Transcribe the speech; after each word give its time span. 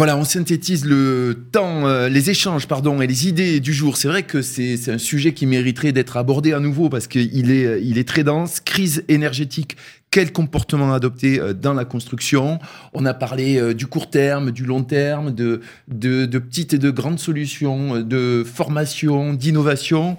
Voilà, 0.00 0.16
on 0.16 0.24
synthétise 0.24 0.86
le 0.86 1.44
temps, 1.52 1.86
euh, 1.86 2.08
les 2.08 2.30
échanges, 2.30 2.66
pardon, 2.66 3.02
et 3.02 3.06
les 3.06 3.28
idées 3.28 3.60
du 3.60 3.74
jour. 3.74 3.98
C'est 3.98 4.08
vrai 4.08 4.22
que 4.22 4.40
c'est 4.40 4.88
un 4.88 4.96
sujet 4.96 5.34
qui 5.34 5.44
mériterait 5.44 5.92
d'être 5.92 6.16
abordé 6.16 6.54
à 6.54 6.58
nouveau 6.58 6.88
parce 6.88 7.06
qu'il 7.06 7.50
est, 7.50 7.82
il 7.82 7.98
est 7.98 8.08
très 8.08 8.24
dense. 8.24 8.60
Crise 8.60 9.04
énergétique. 9.08 9.76
Quel 10.10 10.32
comportement 10.32 10.94
adopter 10.94 11.38
euh, 11.38 11.52
dans 11.52 11.74
la 11.74 11.84
construction? 11.84 12.60
On 12.94 13.04
a 13.04 13.12
parlé 13.12 13.58
euh, 13.58 13.74
du 13.74 13.86
court 13.86 14.08
terme, 14.08 14.52
du 14.52 14.64
long 14.64 14.84
terme, 14.84 15.34
de, 15.34 15.60
de, 15.88 16.24
de 16.24 16.38
petites 16.38 16.72
et 16.72 16.78
de 16.78 16.90
grandes 16.90 17.20
solutions, 17.20 18.00
de 18.00 18.42
formation, 18.42 19.34
d'innovation. 19.34 20.16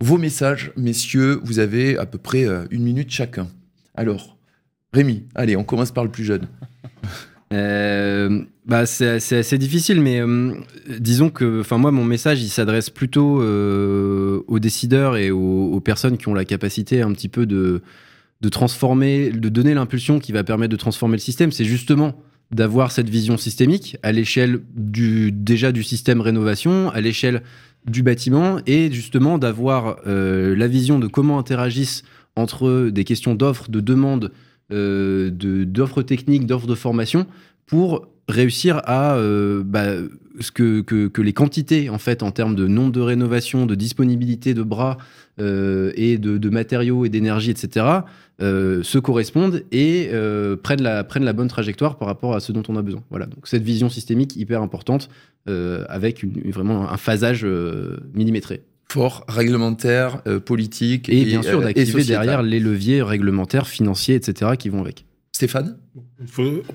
Vos 0.00 0.16
messages, 0.16 0.72
messieurs, 0.78 1.38
vous 1.44 1.58
avez 1.58 1.98
à 1.98 2.06
peu 2.06 2.16
près 2.16 2.46
une 2.70 2.82
minute 2.82 3.10
chacun. 3.10 3.48
Alors, 3.94 4.38
Rémi, 4.94 5.26
allez, 5.34 5.54
on 5.54 5.64
commence 5.64 5.90
par 5.90 6.02
le 6.02 6.10
plus 6.10 6.24
jeune. 6.24 6.48
Euh, 7.52 8.44
bah 8.64 8.86
c'est 8.86 9.16
assez 9.16 9.58
difficile, 9.58 10.00
mais 10.00 10.20
euh, 10.20 10.54
disons 10.98 11.28
que, 11.28 11.60
enfin 11.60 11.78
moi, 11.78 11.90
mon 11.90 12.04
message, 12.04 12.42
il 12.42 12.48
s'adresse 12.48 12.88
plutôt 12.88 13.42
euh, 13.42 14.42
aux 14.46 14.58
décideurs 14.58 15.16
et 15.16 15.30
aux, 15.30 15.80
personnes 15.80 16.16
qui 16.16 16.28
ont 16.28 16.34
la 16.34 16.44
capacité 16.44 17.02
un 17.02 17.12
petit 17.12 17.28
peu 17.28 17.44
de, 17.44 17.82
de 18.40 18.48
transformer, 18.48 19.30
de 19.30 19.48
donner 19.48 19.74
l'impulsion 19.74 20.18
qui 20.18 20.32
va 20.32 20.44
permettre 20.44 20.70
de 20.70 20.76
transformer 20.76 21.16
le 21.16 21.20
système. 21.20 21.52
C'est 21.52 21.64
justement 21.64 22.14
d'avoir 22.52 22.92
cette 22.92 23.08
vision 23.08 23.36
systémique 23.36 23.96
à 24.02 24.12
l'échelle 24.12 24.60
du 24.74 25.32
déjà 25.32 25.72
du 25.72 25.82
système 25.82 26.20
rénovation, 26.20 26.90
à 26.90 27.00
l'échelle 27.00 27.42
du 27.86 28.02
bâtiment, 28.02 28.58
et 28.66 28.92
justement 28.92 29.38
d'avoir 29.38 29.96
la 30.06 30.68
vision 30.68 30.98
de 30.98 31.08
comment 31.08 31.38
interagissent 31.38 32.04
entre 32.36 32.90
des 32.90 33.04
questions 33.04 33.34
d'offres, 33.34 33.70
de 33.70 33.80
demande 33.80 34.30
euh, 34.72 35.30
d'offres 35.30 36.02
techniques, 36.02 36.46
d'offres 36.46 36.66
de 36.66 36.74
formation 36.74 37.26
pour 37.66 38.08
réussir 38.28 38.80
à 38.84 39.16
euh, 39.16 39.62
bah, 39.64 39.94
ce 40.40 40.50
que, 40.50 40.80
que, 40.80 41.20
les 41.20 41.32
quantités 41.32 41.90
en 41.90 41.98
fait 41.98 42.22
en 42.22 42.30
termes 42.30 42.54
de 42.54 42.66
nombre 42.66 42.92
de 42.92 43.00
rénovations, 43.00 43.66
de 43.66 43.74
disponibilité 43.74 44.54
de 44.54 44.62
bras 44.62 44.98
euh, 45.40 45.92
et 45.94 46.18
de, 46.18 46.48
matériaux 46.48 47.04
et 47.04 47.08
d'énergie, 47.08 47.50
etc. 47.50 47.86
se 48.40 48.98
correspondent 48.98 49.64
et 49.72 50.10
prennent, 50.62 50.82
la, 50.82 51.04
prennent 51.04 51.24
la 51.24 51.32
bonne 51.32 51.48
trajectoire 51.48 51.96
par 51.96 52.08
rapport 52.08 52.34
à 52.34 52.40
ce 52.40 52.52
dont 52.52 52.62
on 52.68 52.76
a 52.76 52.82
besoin. 52.82 53.02
Voilà, 53.10 53.26
donc 53.26 53.46
cette 53.46 53.62
vision 53.62 53.88
systémique 53.88 54.36
hyper 54.36 54.62
importante 54.62 55.08
avec 55.46 56.24
vraiment 56.46 56.90
un 56.90 56.96
phasage 56.96 57.46
millimétré 58.14 58.62
fort 58.92 59.24
réglementaire, 59.26 60.20
euh, 60.26 60.38
politique. 60.38 61.08
Et, 61.08 61.24
bien 61.24 61.42
sûr, 61.42 61.60
euh, 61.60 61.64
d'activer 61.64 62.04
derrière 62.04 62.42
les 62.42 62.60
leviers 62.60 63.02
réglementaires, 63.02 63.66
financiers, 63.66 64.14
etc., 64.14 64.52
qui 64.58 64.68
vont 64.68 64.80
avec. 64.80 65.06
Stéphane 65.42 65.76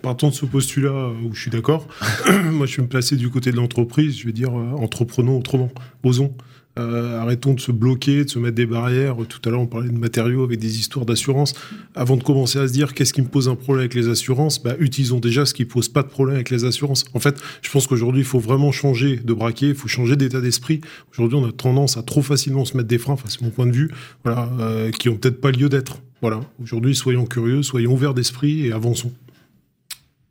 Partons 0.01 0.27
de 0.27 0.33
ce 0.33 0.45
postulat 0.45 1.11
où 1.23 1.33
je 1.33 1.39
suis 1.39 1.49
d'accord, 1.49 1.87
moi 2.51 2.65
je 2.65 2.75
vais 2.75 2.83
me 2.83 2.89
placer 2.89 3.15
du 3.15 3.29
côté 3.29 3.51
de 3.51 3.55
l'entreprise, 3.55 4.19
je 4.19 4.25
vais 4.25 4.33
dire 4.33 4.49
euh, 4.49 4.71
entreprenons 4.71 5.37
autrement, 5.37 5.71
osons. 6.03 6.35
Euh, 6.77 7.17
arrêtons 7.17 7.53
de 7.53 7.61
se 7.61 7.71
bloquer, 7.71 8.25
de 8.25 8.29
se 8.29 8.39
mettre 8.39 8.55
des 8.55 8.65
barrières. 8.65 9.15
Tout 9.29 9.39
à 9.45 9.51
l'heure, 9.51 9.61
on 9.61 9.67
parlait 9.67 9.89
de 9.89 9.97
matériaux 9.97 10.43
avec 10.43 10.59
des 10.59 10.79
histoires 10.79 11.05
d'assurance. 11.05 11.53
Avant 11.95 12.17
de 12.17 12.23
commencer 12.23 12.59
à 12.59 12.67
se 12.67 12.73
dire 12.73 12.93
qu'est-ce 12.93 13.13
qui 13.13 13.21
me 13.21 13.29
pose 13.29 13.47
un 13.47 13.55
problème 13.55 13.83
avec 13.83 13.93
les 13.93 14.09
assurances, 14.09 14.61
bah, 14.61 14.75
utilisons 14.79 15.19
déjà 15.19 15.45
ce 15.45 15.53
qui 15.53 15.63
pose 15.63 15.87
pas 15.87 16.03
de 16.03 16.09
problème 16.09 16.35
avec 16.35 16.49
les 16.49 16.65
assurances. 16.65 17.05
En 17.13 17.19
fait, 17.19 17.41
je 17.61 17.71
pense 17.71 17.87
qu'aujourd'hui, 17.87 18.21
il 18.21 18.27
faut 18.27 18.37
vraiment 18.37 18.73
changer 18.73 19.15
de 19.15 19.33
braquet, 19.33 19.69
il 19.69 19.75
faut 19.75 19.87
changer 19.87 20.17
d'état 20.17 20.41
d'esprit. 20.41 20.81
Aujourd'hui, 21.13 21.39
on 21.39 21.47
a 21.47 21.53
tendance 21.53 21.95
à 21.95 22.03
trop 22.03 22.21
facilement 22.21 22.65
se 22.65 22.75
mettre 22.75 22.89
des 22.89 22.97
freins, 22.97 23.13
enfin, 23.13 23.29
c'est 23.29 23.41
mon 23.41 23.49
point 23.49 23.65
de 23.65 23.71
vue, 23.71 23.89
voilà, 24.25 24.51
euh, 24.59 24.91
qui 24.91 25.07
ont 25.07 25.15
peut-être 25.15 25.39
pas 25.39 25.51
lieu 25.51 25.69
d'être. 25.69 26.01
Voilà. 26.21 26.41
Aujourd'hui, 26.61 26.95
soyons 26.95 27.25
curieux, 27.25 27.63
soyons 27.63 27.93
ouverts 27.93 28.13
d'esprit 28.13 28.65
et 28.65 28.71
avançons. 28.71 29.13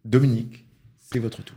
Dominique, 0.04 0.64
c'est 1.00 1.18
votre 1.18 1.42
tour. 1.42 1.56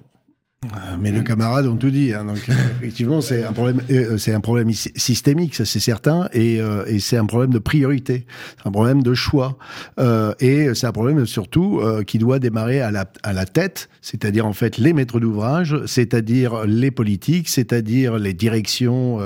Euh, 0.66 0.98
mais 1.00 1.14
les 1.14 1.24
camarades 1.24 1.68
ont 1.68 1.78
tout 1.78 1.90
dit. 1.90 2.14
Hein, 2.14 2.26
donc, 2.26 2.42
euh, 2.50 2.54
effectivement, 2.82 3.22
c'est 3.22 3.46
un 3.46 3.54
problème, 3.54 3.80
euh, 3.90 4.18
c'est 4.18 4.34
un 4.34 4.42
problème 4.42 4.72
systémique, 4.74 5.56
ça 5.56 5.64
c'est 5.64 5.80
certain, 5.80 6.28
et, 6.34 6.60
et 6.88 7.00
c'est 7.00 7.16
un 7.16 7.26
problème 7.26 7.52
de 7.52 7.60
priorité, 7.60 8.26
c'est 8.58 8.68
un 8.68 8.72
problème 8.72 9.02
de 9.02 9.14
choix, 9.14 9.58
euh, 10.00 10.34
et 10.42 10.74
c'est 10.74 10.88
un 10.88 10.92
problème 10.92 11.26
surtout 11.26 11.82
qui 12.06 12.18
doit 12.18 12.40
démarrer 12.40 12.82
à 12.82 12.92
la, 12.92 13.06
à 13.24 13.32
la 13.32 13.46
tête, 13.46 13.90
c'est-à-dire 14.02 14.46
en 14.46 14.54
fait 14.54 14.78
les 14.78 14.92
maîtres 14.92 15.20
d'ouvrage, 15.20 15.78
c'est-à-dire 15.86 16.66
les 16.66 16.92
politiques, 16.92 17.48
c'est-à-dire 17.48 18.18
les 18.18 18.34
directions, 18.34 19.20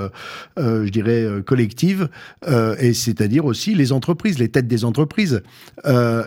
je 0.56 0.88
dirais 0.88 1.42
collectives, 1.44 2.08
et 2.46 2.94
c'est-à-dire 2.94 3.44
aussi 3.44 3.74
les 3.74 3.92
entreprises, 3.92 4.38
les 4.38 4.48
têtes 4.48 4.68
des 4.68 4.84
entreprises. 4.84 5.42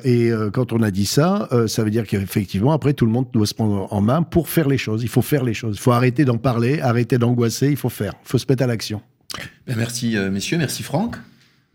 et 0.03 0.31
quand 0.53 0.73
on 0.73 0.81
a 0.81 0.91
dit 0.91 1.05
ça, 1.05 1.47
ça 1.67 1.83
veut 1.83 1.91
dire 1.91 2.05
qu'effectivement 2.05 2.73
après 2.73 2.93
tout 2.93 3.05
le 3.05 3.11
monde 3.11 3.27
doit 3.31 3.47
se 3.47 3.53
prendre 3.53 3.91
en 3.91 4.01
main 4.01 4.23
pour 4.23 4.49
faire 4.49 4.67
les 4.67 4.77
choses. 4.77 4.96
Il 5.03 5.09
faut 5.09 5.21
faire 5.21 5.43
les 5.43 5.53
choses. 5.53 5.77
Il 5.77 5.81
faut 5.81 5.91
arrêter 5.91 6.25
d'en 6.25 6.37
parler, 6.37 6.81
arrêter 6.81 7.17
d'angoisser. 7.17 7.69
Il 7.69 7.77
faut 7.77 7.89
faire. 7.89 8.13
Il 8.25 8.29
faut 8.29 8.37
se 8.37 8.45
mettre 8.47 8.63
à 8.63 8.67
l'action. 8.67 9.01
Ben, 9.67 9.75
merci, 9.77 10.17
euh, 10.17 10.31
messieurs. 10.31 10.57
Merci, 10.57 10.83
Franck. 10.83 11.17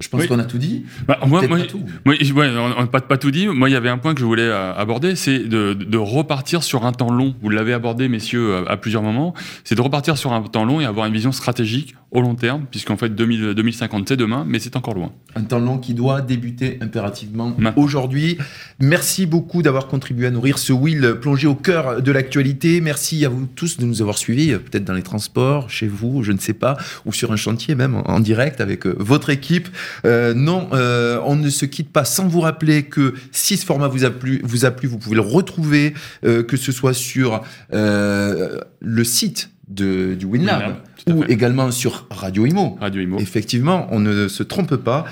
Je 0.02 0.08
pense 0.08 0.26
qu'on 0.26 0.38
a 0.38 0.44
tout 0.44 0.58
dit. 0.58 0.84
Bah, 1.06 1.18
moi, 1.26 1.46
moi, 1.46 1.58
pas 1.58 1.64
tout. 1.64 1.80
Moi, 2.04 2.16
on 2.34 2.80
n'a 2.80 2.86
pas, 2.86 3.00
pas, 3.00 3.18
tout 3.18 3.30
dit. 3.30 3.46
Moi, 3.46 3.70
il 3.70 3.72
y 3.72 3.76
avait 3.76 3.88
un 3.88 3.98
point 3.98 4.14
que 4.14 4.20
je 4.20 4.24
voulais 4.24 4.42
euh, 4.42 4.74
aborder, 4.74 5.14
c'est 5.14 5.38
de, 5.40 5.74
de, 5.74 5.98
repartir 5.98 6.62
sur 6.64 6.84
un 6.84 6.92
temps 6.92 7.12
long. 7.12 7.36
Vous 7.40 7.50
l'avez 7.50 7.72
abordé, 7.72 8.08
messieurs, 8.08 8.50
euh, 8.50 8.64
à 8.68 8.76
plusieurs 8.76 9.02
moments. 9.02 9.32
C'est 9.64 9.76
de 9.76 9.80
repartir 9.80 10.18
sur 10.18 10.32
un 10.32 10.42
temps 10.42 10.64
long 10.64 10.80
et 10.80 10.84
avoir 10.84 11.06
une 11.06 11.12
vision 11.12 11.30
stratégique 11.30 11.94
au 12.12 12.20
long 12.20 12.34
terme, 12.34 12.66
puisqu'en 12.70 12.96
fait 12.96 13.08
2000, 13.08 13.54
2050 13.54 14.08
c'est 14.08 14.16
demain, 14.16 14.44
mais 14.46 14.58
c'est 14.58 14.76
encore 14.76 14.94
loin. 14.94 15.12
Un 15.34 15.44
temps 15.44 15.58
long 15.58 15.78
qui 15.78 15.94
doit 15.94 16.20
débuter 16.20 16.76
impérativement 16.82 17.56
aujourd'hui. 17.76 18.36
Merci 18.80 19.24
beaucoup 19.24 19.62
d'avoir 19.62 19.88
contribué 19.88 20.26
à 20.26 20.30
nourrir 20.30 20.58
ce 20.58 20.74
wheel 20.74 21.14
plongé 21.20 21.46
au 21.46 21.54
cœur 21.54 22.02
de 22.02 22.12
l'actualité. 22.12 22.82
Merci 22.82 23.24
à 23.24 23.30
vous 23.30 23.46
tous 23.46 23.78
de 23.78 23.86
nous 23.86 24.02
avoir 24.02 24.18
suivis, 24.18 24.52
peut-être 24.58 24.84
dans 24.84 24.92
les 24.92 25.02
transports, 25.02 25.70
chez 25.70 25.88
vous, 25.88 26.22
je 26.22 26.32
ne 26.32 26.38
sais 26.38 26.52
pas, 26.52 26.76
ou 27.06 27.12
sur 27.14 27.32
un 27.32 27.36
chantier 27.36 27.74
même 27.74 28.02
en 28.04 28.20
direct 28.20 28.60
avec 28.60 28.86
euh, 28.86 28.94
votre 28.98 29.30
équipe. 29.30 29.68
Euh, 30.04 30.34
non, 30.34 30.68
euh, 30.72 31.18
on 31.24 31.36
ne 31.36 31.48
se 31.48 31.64
quitte 31.64 31.90
pas 31.90 32.04
sans 32.04 32.28
vous 32.28 32.40
rappeler 32.40 32.84
que 32.84 33.14
si 33.30 33.56
ce 33.56 33.64
format 33.64 33.88
vous 33.88 34.04
a 34.04 34.10
plu, 34.10 34.42
vous, 34.44 34.66
a 34.66 34.70
plu, 34.70 34.86
vous 34.86 34.98
pouvez 34.98 35.16
le 35.16 35.22
retrouver, 35.22 35.94
que 36.22 36.56
ce 36.56 36.72
soit 36.72 36.94
sur 36.94 37.42
le 37.70 39.04
site 39.04 39.51
de, 39.74 40.14
du 40.14 40.26
WinLab, 40.26 40.76
ou 41.08 41.24
également 41.24 41.70
sur 41.70 42.06
Radio 42.10 42.46
Imo. 42.46 42.76
Radio 42.80 43.02
Imo. 43.02 43.18
Effectivement, 43.18 43.86
on 43.90 44.00
ne 44.00 44.28
se 44.28 44.42
trompe 44.42 44.76
pas. 44.76 45.04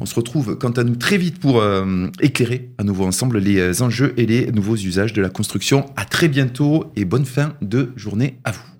On 0.00 0.06
se 0.06 0.14
retrouve 0.14 0.56
quant 0.56 0.70
à 0.70 0.84
nous 0.84 0.96
très 0.96 1.16
vite 1.16 1.40
pour 1.40 1.60
euh, 1.60 2.06
éclairer 2.20 2.70
à 2.78 2.84
nouveau 2.84 3.06
ensemble 3.06 3.38
les 3.38 3.58
euh, 3.58 3.82
enjeux 3.82 4.14
et 4.16 4.26
les 4.26 4.52
nouveaux 4.52 4.76
usages 4.76 5.12
de 5.12 5.22
la 5.22 5.30
construction. 5.30 5.86
À 5.96 6.04
très 6.04 6.28
bientôt 6.28 6.92
et 6.94 7.04
bonne 7.04 7.24
fin 7.24 7.54
de 7.60 7.90
journée 7.96 8.38
à 8.44 8.52
vous. 8.52 8.79